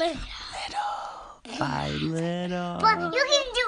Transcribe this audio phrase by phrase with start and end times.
[0.00, 0.18] little.
[1.58, 2.78] By little.
[2.80, 3.66] But you can do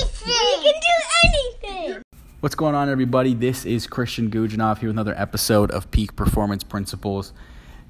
[0.00, 0.34] anything.
[0.34, 2.02] You can do anything.
[2.40, 3.34] What's going on, everybody?
[3.34, 7.32] This is Christian Gujinov here with another episode of Peak Performance Principles.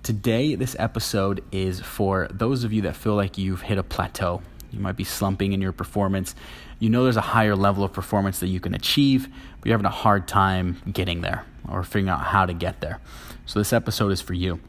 [0.03, 4.43] Today, this episode is for those of you that feel like you've hit a plateau.
[4.71, 6.35] You might be slumping in your performance.
[6.81, 9.27] You know there's a higher level of performance that you can achieve,
[9.59, 13.01] but you're having a hard time getting there or figuring out how to get there.
[13.47, 14.61] So, this episode is for you.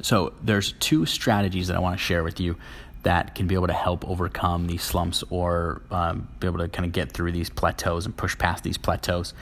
[0.00, 2.56] So, there's two strategies that I want to share with you
[3.02, 6.86] that can be able to help overcome these slumps or um, be able to kind
[6.86, 9.34] of get through these plateaus and push past these plateaus.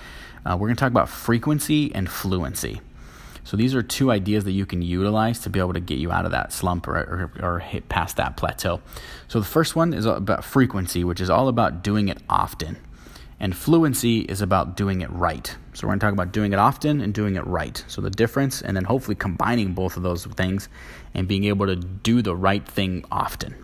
[0.45, 2.81] Uh, we're going to talk about frequency and fluency.
[3.45, 6.13] So these are two ideas that you can utilize to be able to get you
[6.13, 8.81] out of that slump or, or, or, hit past that plateau.
[9.29, 12.77] So the first one is about frequency, which is all about doing it often.
[13.41, 15.57] And fluency is about doing it right.
[15.73, 17.83] So we're going to talk about doing it often and doing it right.
[17.89, 20.69] So the difference, and then hopefully combining both of those things
[21.15, 23.55] and being able to do the right thing often.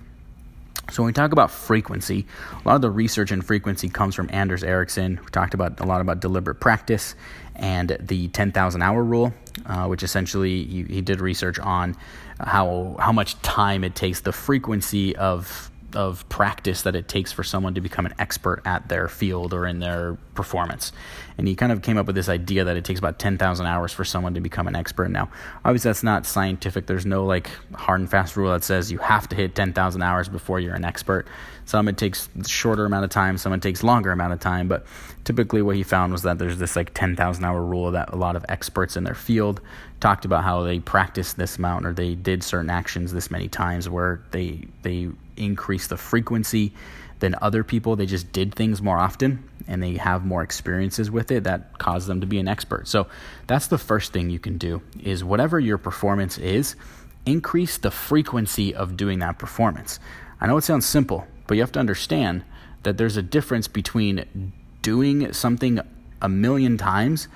[0.90, 4.30] So when we talk about frequency, a lot of the research in frequency comes from
[4.32, 7.16] Anders Ericsson, who talked about a lot about deliberate practice
[7.56, 9.34] and the 10,000 hour rule,
[9.66, 11.96] uh, which essentially he, he did research on
[12.38, 17.42] how how much time it takes, the frequency of of practice that it takes for
[17.42, 20.92] someone to become an expert at their field or in their performance.
[21.38, 23.92] And he kind of came up with this idea that it takes about 10,000 hours
[23.92, 25.08] for someone to become an expert.
[25.10, 25.28] Now,
[25.64, 26.86] obviously, that's not scientific.
[26.86, 30.28] There's no like hard and fast rule that says you have to hit 10,000 hours
[30.28, 31.26] before you're an expert.
[31.64, 34.68] Some it takes shorter amount of time, some it takes longer amount of time.
[34.68, 34.86] But
[35.24, 38.36] typically, what he found was that there's this like 10,000 hour rule that a lot
[38.36, 39.60] of experts in their field
[40.00, 43.88] talked about how they practiced this amount or they did certain actions this many times
[43.88, 46.72] where they they increase the frequency
[47.18, 47.96] than other people.
[47.96, 52.06] They just did things more often and they have more experiences with it that cause
[52.06, 52.86] them to be an expert.
[52.88, 53.06] So
[53.46, 56.76] that's the first thing you can do is whatever your performance is,
[57.24, 59.98] increase the frequency of doing that performance.
[60.40, 62.44] I know it sounds simple, but you have to understand
[62.82, 65.80] that there's a difference between doing something
[66.22, 67.28] a million times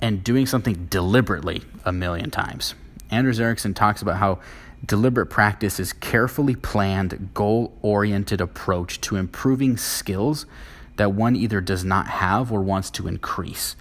[0.00, 2.74] and doing something deliberately a million times.
[3.10, 4.40] Anders Ericsson talks about how
[4.84, 10.44] Deliberate practice is carefully planned, goal oriented approach to improving skills
[10.96, 13.76] that one either does not have or wants to increase.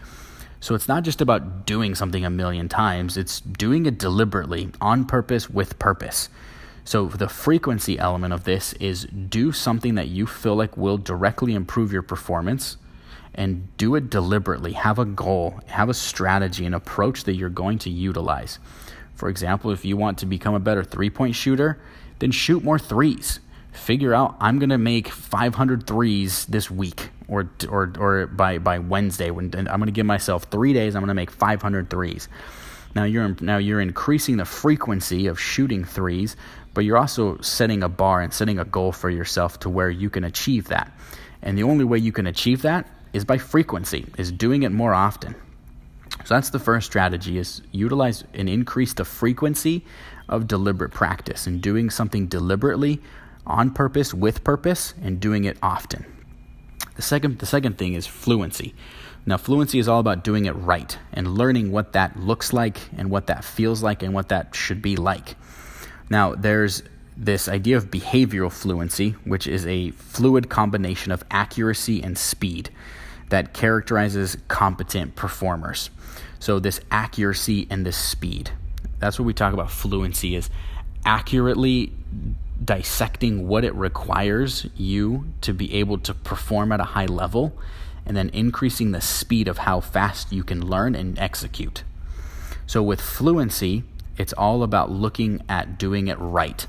[0.59, 5.05] So it's not just about doing something a million times, it's doing it deliberately, on
[5.05, 6.29] purpose, with purpose.
[6.83, 11.55] So the frequency element of this is do something that you feel like will directly
[11.55, 12.77] improve your performance
[13.33, 14.73] and do it deliberately.
[14.73, 18.59] Have a goal, have a strategy, an approach that you're going to utilize.
[19.15, 21.79] For example, if you want to become a better three point shooter,
[22.19, 23.39] then shoot more threes.
[23.71, 28.79] Figure out I'm going to make 500 threes this week or, or, or by, by
[28.79, 29.31] Wednesday.
[29.31, 32.27] When I'm going to give myself three days, I'm going to make 500 threes.
[32.93, 36.35] Now you're, now you're increasing the frequency of shooting threes,
[36.73, 40.09] but you're also setting a bar and setting a goal for yourself to where you
[40.09, 40.91] can achieve that.
[41.41, 44.93] And the only way you can achieve that is by frequency, is doing it more
[44.93, 45.35] often.
[46.31, 49.83] So that's the first strategy is utilize and increase the frequency
[50.29, 53.01] of deliberate practice and doing something deliberately
[53.45, 56.05] on purpose with purpose and doing it often.
[56.95, 58.73] The second the second thing is fluency.
[59.25, 63.09] Now fluency is all about doing it right and learning what that looks like and
[63.09, 65.35] what that feels like and what that should be like.
[66.09, 66.81] Now there's
[67.17, 72.69] this idea of behavioral fluency, which is a fluid combination of accuracy and speed
[73.31, 75.89] that characterizes competent performers.
[76.39, 78.51] So this accuracy and this speed.
[78.99, 80.49] That's what we talk about fluency is
[81.05, 81.93] accurately
[82.63, 87.53] dissecting what it requires you to be able to perform at a high level
[88.05, 91.83] and then increasing the speed of how fast you can learn and execute.
[92.67, 93.83] So with fluency,
[94.17, 96.67] it's all about looking at doing it right.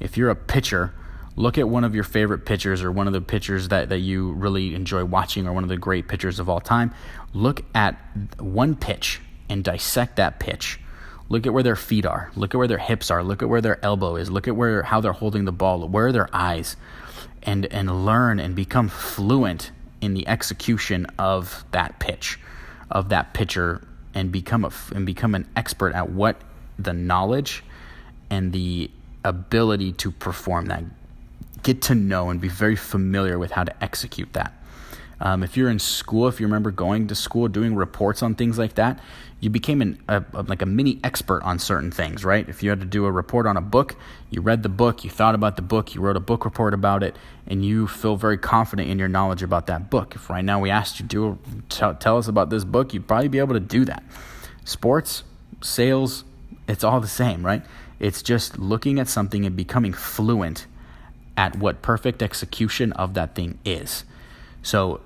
[0.00, 0.92] If you're a pitcher,
[1.36, 4.32] look at one of your favorite pitchers or one of the pitchers that, that you
[4.32, 6.92] really enjoy watching or one of the great pitchers of all time.
[7.32, 7.96] Look at
[8.38, 10.78] one pitch and dissect that pitch.
[11.28, 12.30] Look at where their feet are.
[12.36, 13.22] Look at where their hips are.
[13.24, 14.30] Look at where their elbow is.
[14.30, 15.88] Look at where how they're holding the ball.
[15.88, 16.76] Where are their eyes?
[17.42, 19.70] And and learn and become fluent
[20.00, 22.38] in the execution of that pitch,
[22.90, 26.40] of that pitcher, and become a and become an expert at what
[26.78, 27.64] the knowledge
[28.28, 28.90] and the
[29.24, 30.82] ability to perform that
[31.62, 34.52] get to know and be very familiar with how to execute that.
[35.20, 38.58] Um, if you're in school, if you remember going to school, doing reports on things
[38.58, 38.98] like that,
[39.38, 42.48] you became an, a, a, like a mini expert on certain things, right?
[42.48, 43.94] If you had to do a report on a book,
[44.30, 47.04] you read the book, you thought about the book, you wrote a book report about
[47.04, 47.16] it,
[47.46, 50.16] and you feel very confident in your knowledge about that book.
[50.16, 51.38] If right now we asked you to
[51.68, 54.02] tell, tell us about this book, you'd probably be able to do that.
[54.64, 55.22] Sports,
[55.60, 56.24] sales,
[56.66, 57.62] it's all the same, right?
[58.00, 60.66] It's just looking at something and becoming fluent
[61.36, 64.04] at what perfect execution of that thing is.
[64.62, 65.00] So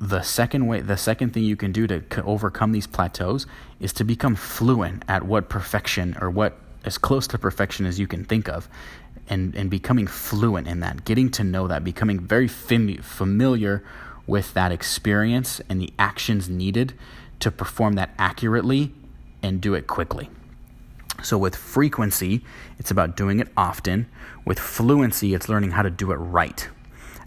[0.00, 3.46] the second way the second thing you can do to overcome these plateaus
[3.80, 8.06] is to become fluent at what perfection or what as close to perfection as you
[8.06, 8.66] can think of
[9.28, 13.84] and and becoming fluent in that getting to know that becoming very fam- familiar
[14.26, 16.94] with that experience and the actions needed
[17.38, 18.94] to perform that accurately
[19.42, 20.30] and do it quickly
[21.22, 22.44] so with frequency
[22.78, 24.06] it's about doing it often
[24.44, 26.68] with fluency it's learning how to do it right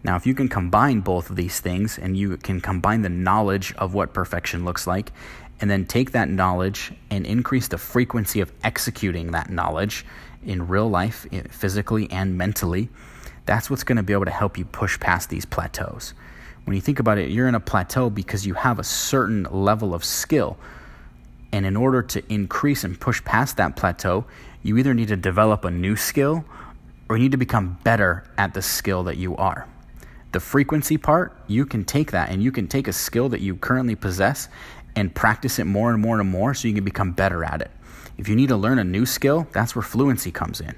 [0.06, 3.74] now, if you can combine both of these things and you can combine the knowledge
[3.76, 5.14] of what perfection looks like
[5.62, 10.06] and then take that knowledge and increase the frequency of executing that knowledge
[10.44, 12.90] in real life, physically and mentally,
[13.46, 16.14] that's what's going to be able to help you push past these plateaus.
[16.66, 19.94] When you think about it, you're in a plateau because you have a certain level
[19.94, 20.58] of skill.
[21.54, 24.26] And in order to increase and push past that plateau,
[24.64, 26.44] you either need to develop a new skill
[27.08, 29.68] or you need to become better at the skill that you are.
[30.32, 33.56] The frequency part, you can take that and you can take a skill that you
[33.56, 34.50] currently possess
[34.96, 37.70] and practice it more and more and more so you can become better at it.
[38.18, 40.76] If you need to learn a new skill, that's where fluency comes in.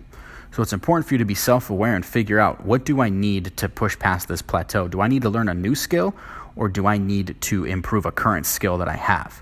[0.52, 3.08] So it's important for you to be self aware and figure out what do I
[3.08, 4.90] need to push past this plateau?
[4.90, 6.14] Do I need to learn a new skill
[6.58, 9.42] or do I need to improve a current skill that I have?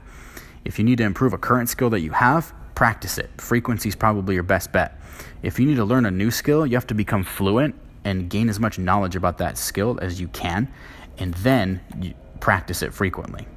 [0.66, 3.30] If you need to improve a current skill that you have, practice it.
[3.40, 5.00] Frequency is probably your best bet.
[5.42, 8.50] If you need to learn a new skill, you have to become fluent and gain
[8.50, 10.72] as much knowledge about that skill as you can,
[11.18, 13.48] and then you practice it frequently.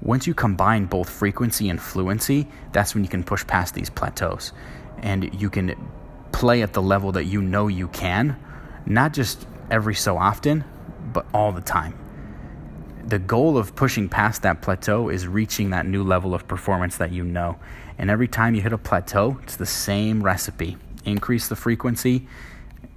[0.00, 4.52] Once you combine both frequency and fluency, that's when you can push past these plateaus
[5.02, 5.74] and you can
[6.32, 8.36] play at the level that you know you can,
[8.86, 10.64] not just every so often,
[11.12, 11.98] but all the time.
[13.08, 17.10] The goal of pushing past that plateau is reaching that new level of performance that
[17.10, 17.58] you know.
[17.96, 20.76] And every time you hit a plateau, it's the same recipe.
[21.06, 22.28] Increase the frequency,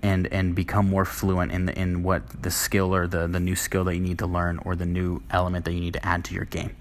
[0.02, 3.56] and and become more fluent in the, in what the skill or the the new
[3.56, 6.26] skill that you need to learn or the new element that you need to add
[6.26, 6.76] to your game.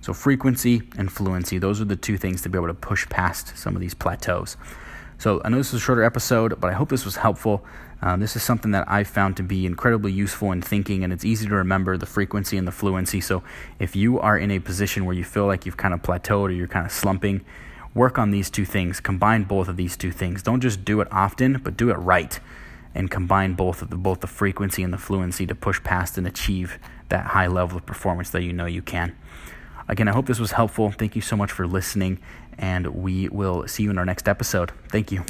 [0.00, 3.58] So frequency and fluency, those are the two things to be able to push past
[3.58, 4.56] some of these plateaus.
[5.18, 7.64] So I know this is a shorter episode, but I hope this was helpful.
[8.02, 11.24] Uh, this is something that I found to be incredibly useful in thinking, and it's
[11.24, 13.20] easy to remember the frequency and the fluency.
[13.20, 13.42] So
[13.78, 16.50] if you are in a position where you feel like you've kind of plateaued or
[16.50, 17.44] you're kind of slumping,
[17.94, 19.00] work on these two things.
[19.00, 20.42] Combine both of these two things.
[20.42, 22.38] Don't just do it often, but do it right
[22.96, 26.26] and combine both of the both the frequency and the fluency to push past and
[26.26, 26.78] achieve
[27.10, 29.14] that high level of performance that you know you can.
[29.88, 30.90] Again, I hope this was helpful.
[30.90, 32.18] Thank you so much for listening,
[32.58, 34.72] and we will see you in our next episode.
[34.88, 35.24] Thank you.